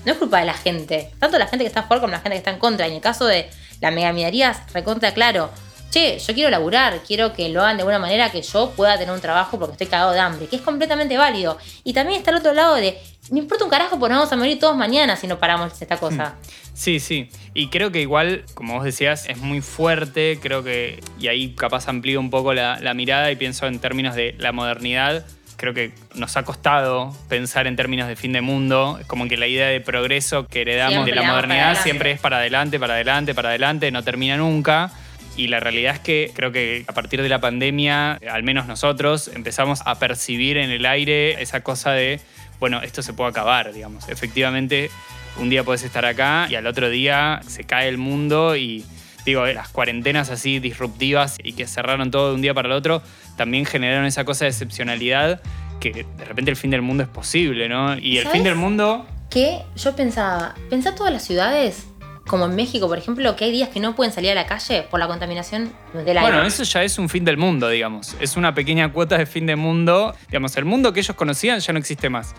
[0.05, 1.11] No es culpa de la gente.
[1.19, 2.85] Tanto la gente que está a favor como la gente que está en contra.
[2.85, 3.49] En el caso de
[3.81, 5.49] la megaminería, es recontra claro.
[5.91, 9.13] Che, yo quiero laburar, quiero que lo hagan de una manera que yo pueda tener
[9.13, 11.57] un trabajo porque estoy cagado de hambre, que es completamente válido.
[11.85, 12.97] Y también está el otro lado de,
[13.31, 15.97] me importa un carajo porque nos vamos a morir todos mañana si no paramos esta
[15.97, 16.35] cosa.
[16.73, 17.29] Sí, sí.
[17.53, 20.37] Y creo que igual, como vos decías, es muy fuerte.
[20.41, 24.35] Creo que, y ahí capaz amplío un poco la mirada y pienso en términos de
[24.37, 25.25] la modernidad.
[25.57, 28.97] Creo que nos ha costado pensar en términos de fin de mundo.
[28.99, 32.19] Es como que la idea de progreso que heredamos Siempre de la modernidad siempre es
[32.19, 34.91] para adelante, para adelante, para adelante, no termina nunca.
[35.37, 39.29] Y la realidad es que creo que a partir de la pandemia, al menos nosotros,
[39.33, 42.21] empezamos a percibir en el aire esa cosa de,
[42.59, 44.07] bueno, esto se puede acabar, digamos.
[44.07, 44.89] Efectivamente,
[45.37, 48.85] un día puedes estar acá y al otro día se cae el mundo y
[49.25, 53.01] digo, las cuarentenas así disruptivas y que cerraron todo de un día para el otro,
[53.35, 55.41] también generaron esa cosa de excepcionalidad
[55.79, 57.97] que de repente el fin del mundo es posible, ¿no?
[57.97, 61.87] Y el fin del mundo, Que yo pensaba, pensá todas las ciudades,
[62.27, 64.83] como en México, por ejemplo, que hay días que no pueden salir a la calle
[64.89, 66.21] por la contaminación del aire.
[66.21, 68.15] bueno, eso ya es un fin del mundo, digamos.
[68.19, 70.15] Es una pequeña cuota de fin del mundo.
[70.27, 72.33] Digamos, el mundo que ellos conocían ya no existe más.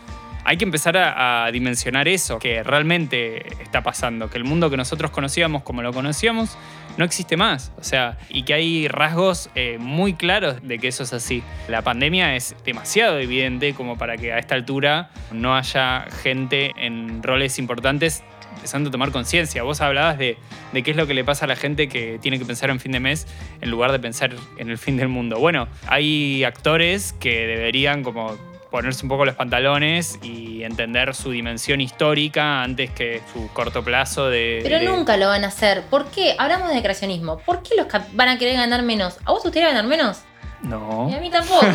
[0.48, 5.10] Hay que empezar a, dimensionar eso, que realmente está pasando, que el mundo que nosotros
[5.10, 6.56] conocíamos como lo conocíamos
[6.96, 7.72] no existe más.
[7.78, 11.42] O sea, y que hay rasgos eh, muy claros de que eso es así.
[11.66, 17.24] La pandemia es demasiado evidente como para que a esta altura no haya gente en
[17.24, 18.22] roles importantes
[18.54, 19.64] empezando a tomar conciencia.
[19.64, 20.38] Vos hablabas de,
[20.72, 22.78] de qué es lo que le pasa a la gente que tiene que pensar en
[22.78, 23.26] fin de mes
[23.60, 25.40] en lugar de pensar en el fin del mundo.
[25.40, 28.36] Bueno, hay actores que deberían como
[28.76, 34.28] ponerse un poco los pantalones y entender su dimensión histórica antes que su corto plazo
[34.28, 34.60] de...
[34.62, 35.84] Pero de- nunca lo van a hacer.
[35.84, 36.34] ¿Por qué?
[36.38, 37.38] Hablamos de creacionismo.
[37.38, 39.16] ¿Por qué los van a querer ganar menos?
[39.24, 40.18] ¿A vos te gustaría ganar menos?
[40.60, 41.08] No.
[41.10, 41.64] Y a mí tampoco.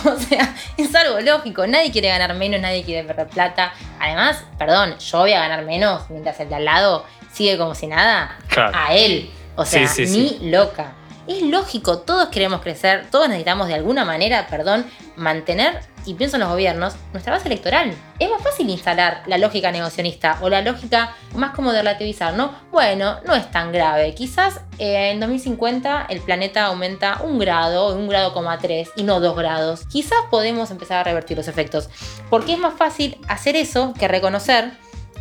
[0.04, 1.66] o sea, es algo lógico.
[1.66, 3.72] Nadie quiere ganar menos, nadie quiere perder plata.
[3.98, 7.88] Además, perdón, yo voy a ganar menos mientras el de al lado sigue como si
[7.88, 8.38] nada.
[8.46, 8.70] Claro.
[8.78, 9.30] A él.
[9.56, 10.92] O sea, Sí, sí, ni loca.
[11.26, 14.84] Es lógico, todos queremos crecer, todos necesitamos de alguna manera, perdón,
[15.16, 17.94] mantener, y pienso en los gobiernos, nuestra base electoral.
[18.18, 22.52] Es más fácil instalar la lógica negocionista o la lógica más como de relativizar, ¿no?
[22.70, 24.14] Bueno, no es tan grave.
[24.14, 29.20] Quizás eh, en 2050 el planeta aumenta un grado, un grado coma tres y no
[29.20, 29.86] dos grados.
[29.86, 31.88] Quizás podemos empezar a revertir los efectos.
[32.28, 34.72] Porque es más fácil hacer eso que reconocer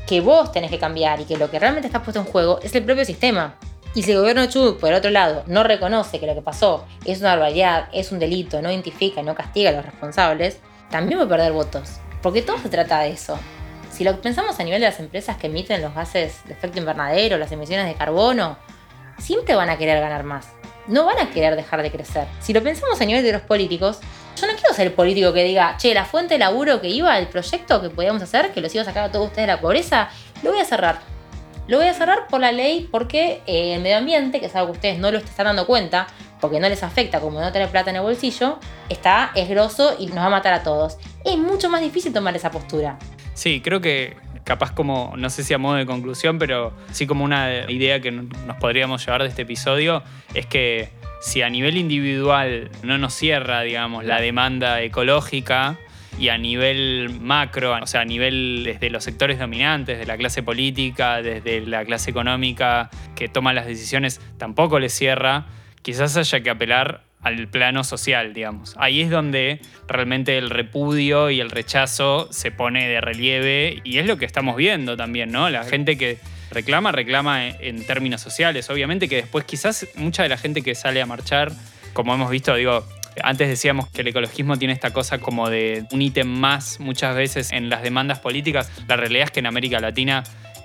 [0.08, 2.74] que vos tenés que cambiar y que lo que realmente está puesto en juego es
[2.74, 3.56] el propio sistema.
[3.96, 7.20] Y si el gobierno de por otro lado, no reconoce que lo que pasó es
[7.20, 10.60] una barbaridad, es un delito, no identifica no castiga a los responsables,
[10.90, 12.00] también va a perder votos.
[12.22, 13.40] Porque todo se trata de eso.
[13.92, 17.38] Si lo pensamos a nivel de las empresas que emiten los gases de efecto invernadero,
[17.38, 18.58] las emisiones de carbono,
[19.18, 20.48] siempre van a querer ganar más.
[20.88, 22.26] no van a querer dejar de crecer.
[22.40, 24.00] Si lo pensamos a nivel de los políticos,
[24.40, 27.18] yo no quiero ser el político que diga, che, la fuente de laburo que iba,
[27.20, 29.62] el proyecto que podíamos hacer, que los iba a sacar a todos ustedes de la
[29.62, 30.10] pobreza,
[30.42, 31.00] lo voy a cerrar.
[31.68, 34.72] Lo voy a cerrar por la ley porque eh, el medio ambiente, que es algo
[34.72, 36.08] que ustedes no lo están dando cuenta,
[36.40, 40.08] porque no les afecta como no tener plata en el bolsillo, está, es grosso y
[40.08, 40.98] nos va a matar a todos.
[41.26, 42.98] Es mucho más difícil tomar esa postura.
[43.34, 47.24] Sí, creo que capaz como, no sé si a modo de conclusión, pero sí como
[47.24, 50.90] una idea que nos podríamos llevar de este episodio, es que
[51.22, 55.78] si a nivel individual no nos cierra, digamos, la demanda ecológica,
[56.20, 60.44] y a nivel macro, o sea, a nivel desde los sectores dominantes, de la clase
[60.44, 65.46] política, desde la clase económica que toma las decisiones, tampoco le cierra,
[65.82, 68.76] quizás haya que apelar al plano social, digamos.
[68.78, 74.06] Ahí es donde realmente el repudio y el rechazo se pone de relieve y es
[74.06, 75.50] lo que estamos viendo también, ¿no?
[75.50, 76.18] La gente que
[76.52, 78.70] reclama, reclama en términos sociales.
[78.70, 81.52] Obviamente que después quizás mucha de la gente que sale a marchar,
[81.94, 82.86] como hemos visto, digo,
[83.24, 87.52] antes decíamos que el ecologismo tiene esta cosa como de un ítem más muchas veces
[87.52, 88.72] en las demandas políticas.
[88.88, 90.24] La realidad es que en América Latina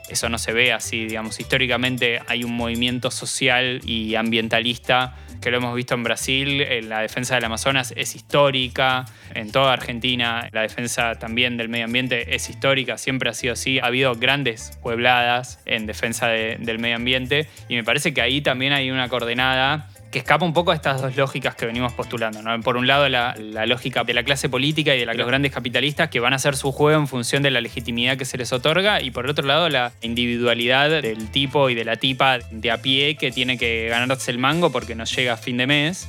[0.09, 1.41] eso no se ve así, digamos.
[1.41, 7.35] Históricamente hay un movimiento social y ambientalista que lo hemos visto en Brasil, la defensa
[7.35, 12.97] del Amazonas es histórica, en toda Argentina la defensa también del medio ambiente es histórica,
[12.97, 17.85] siempre ha sido así, ha habido grandes puebladas en defensa del medio ambiente y me
[17.85, 21.57] parece que ahí también hay una coordenada que escapa un poco a estas dos lógicas
[21.57, 22.39] que venimos postulando.
[22.63, 23.35] Por un lado, la,
[23.67, 26.71] lógica de la clase política y de los grandes capitalistas que van a hacer su
[26.71, 29.91] juego en función de la legitimidad que se les otorga, y por otro lado, la
[30.03, 34.39] individualidad del tipo y de la tipa de a pie que tiene que ganarse el
[34.39, 36.09] mango porque no llega a fin de mes.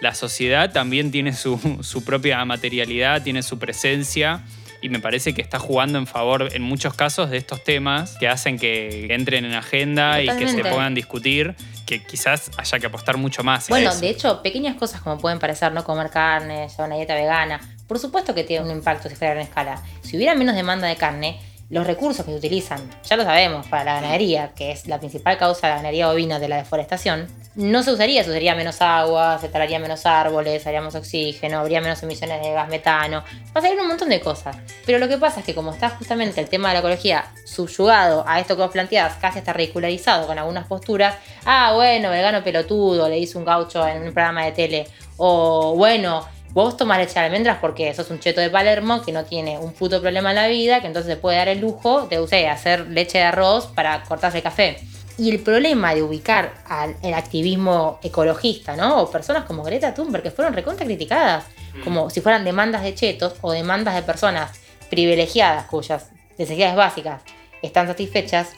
[0.00, 4.44] La sociedad también tiene su, su propia materialidad, tiene su presencia
[4.84, 8.28] y me parece que está jugando en favor en muchos casos de estos temas que
[8.28, 13.16] hacen que entren en agenda y que se puedan discutir, que quizás haya que apostar
[13.16, 13.70] mucho más.
[13.70, 17.62] Bueno, de hecho, pequeñas cosas como pueden parecer no comer carne, llevar una dieta vegana,
[17.88, 19.82] por supuesto que tiene un impacto si fuera en escala.
[20.02, 23.84] Si hubiera menos demanda de carne, los recursos que se utilizan, ya lo sabemos, para
[23.84, 27.82] la ganadería, que es la principal causa de la ganadería bovina de la deforestación, no
[27.82, 32.42] se usaría, se usaría menos agua, se talaría menos árboles, haríamos oxígeno, habría menos emisiones
[32.42, 34.56] de gas metano, pasarían un montón de cosas.
[34.84, 38.24] Pero lo que pasa es que como está justamente el tema de la ecología subyugado
[38.26, 41.14] a esto que vos planteás, casi está ridicularizado con algunas posturas,
[41.44, 46.26] ah, bueno, vegano pelotudo, le hice un gaucho en un programa de tele, o bueno,
[46.54, 49.72] Vos tomás leche de almendras porque sos un cheto de Palermo que no tiene un
[49.72, 53.18] puto problema en la vida, que entonces se puede dar el lujo de hacer leche
[53.18, 54.78] de arroz para cortarse el café.
[55.16, 59.02] Y el problema de ubicar al el activismo ecologista, ¿no?
[59.02, 61.80] O personas como Greta Thunberg, que fueron recontra criticadas, mm.
[61.82, 64.58] como si fueran demandas de chetos o demandas de personas
[64.90, 67.22] privilegiadas cuyas necesidades básicas
[67.62, 68.48] están satisfechas,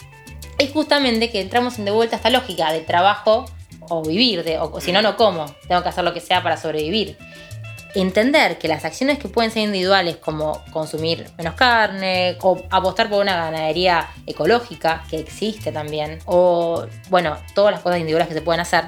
[0.58, 3.44] es justamente que entramos en de vuelta esta lógica de trabajo
[3.88, 6.56] o vivir, de, o si no, no como, tengo que hacer lo que sea para
[6.56, 7.16] sobrevivir
[8.00, 13.22] entender que las acciones que pueden ser individuales, como consumir menos carne, o apostar por
[13.22, 18.60] una ganadería ecológica, que existe también, o bueno, todas las cosas individuales que se pueden
[18.60, 18.84] hacer,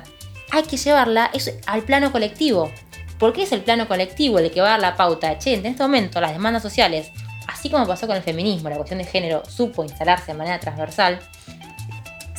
[0.51, 1.31] hay que llevarla
[1.67, 2.71] al plano colectivo.
[3.19, 5.39] Porque es el plano colectivo el que va a dar la pauta.
[5.39, 7.11] Che, en este momento las demandas sociales,
[7.49, 11.19] así como pasó con el feminismo, la cuestión de género supo instalarse de manera transversal,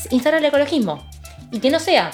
[0.10, 1.04] instalar el ecologismo.
[1.52, 2.12] Y que no sea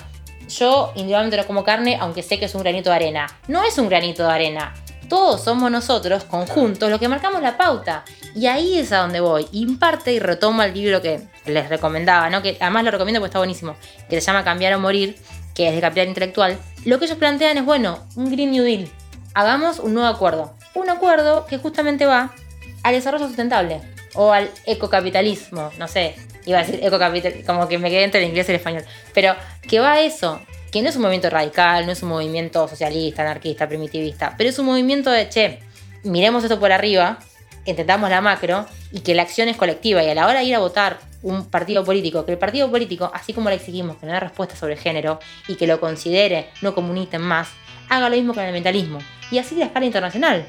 [0.48, 3.28] yo individualmente no como carne, aunque sé que es un granito de arena.
[3.48, 4.74] No es un granito de arena.
[5.10, 8.04] Todos somos nosotros, conjuntos, los que marcamos la pauta.
[8.34, 9.48] Y ahí es a donde voy.
[9.52, 12.42] Y parte y retomo el libro que les recomendaba, ¿no?
[12.42, 13.76] Que además lo recomiendo porque está buenísimo.
[14.10, 15.16] Que se llama Cambiar o Morir,
[15.54, 16.58] que es de capital intelectual.
[16.86, 18.90] Lo que ellos plantean es, bueno, un Green New Deal.
[19.36, 20.56] Hagamos un nuevo acuerdo.
[20.74, 22.34] Un acuerdo que justamente va
[22.82, 23.82] al desarrollo sustentable.
[24.16, 28.30] O al ecocapitalismo, no sé, iba a decir ecocapital, como que me quedé entre el
[28.30, 29.36] inglés y el español, pero
[29.68, 33.22] que va a eso, que no es un movimiento radical, no es un movimiento socialista,
[33.22, 35.60] anarquista, primitivista, pero es un movimiento de, che,
[36.04, 37.20] miremos esto por arriba,
[37.66, 40.56] intentamos la macro y que la acción es colectiva y a la hora de ir
[40.56, 44.14] a votar un partido político, que el partido político, así como le exigimos que no
[44.14, 47.50] dé respuesta sobre género y que lo considere no como más,
[47.90, 49.00] haga lo mismo con el ambientalismo
[49.32, 50.46] y así de la escala internacional.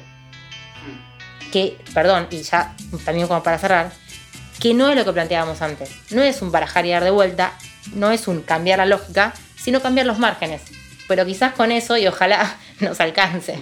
[1.51, 2.75] Que, perdón, y ya
[3.05, 3.91] también como para cerrar,
[4.59, 5.89] que no es lo que planteábamos antes.
[6.11, 7.53] No es un barajar y dar de vuelta,
[7.93, 10.61] no es un cambiar la lógica, sino cambiar los márgenes.
[11.07, 13.61] Pero quizás con eso y ojalá nos alcance.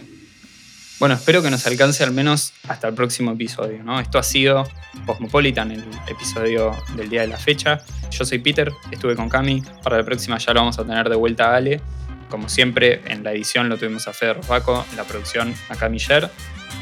[0.98, 3.84] Bueno, espero que nos alcance al menos hasta el próximo episodio.
[3.84, 4.00] ¿no?
[4.00, 4.64] Esto ha sido
[5.06, 7.80] Cosmopolitan, el episodio del día de la fecha.
[8.12, 9.62] Yo soy Peter, estuve con Cami.
[9.84, 11.82] Para la próxima ya lo vamos a tener de vuelta a Ale.
[12.30, 16.00] Como siempre, en la edición lo tuvimos a Fede Rofaco, en la producción a Cami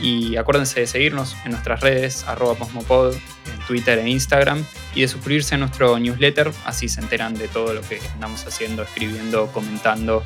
[0.03, 5.07] Y acuérdense de seguirnos en nuestras redes, arroba Posmopod, en Twitter e Instagram, y de
[5.07, 10.21] suscribirse a nuestro newsletter, así se enteran de todo lo que andamos haciendo, escribiendo, comentando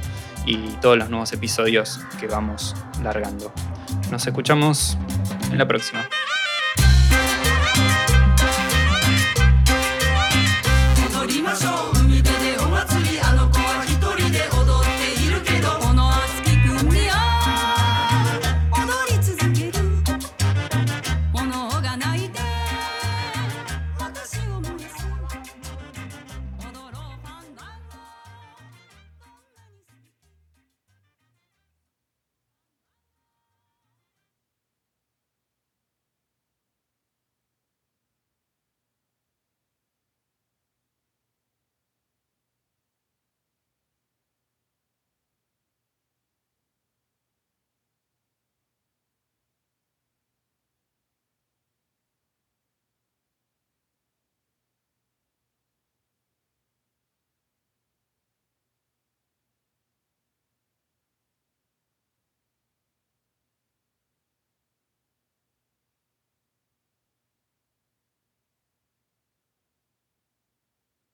[0.48, 3.54] y todos los nuevos episodios que vamos largando.
[4.10, 4.98] Nos escuchamos
[5.52, 6.10] en la próxima.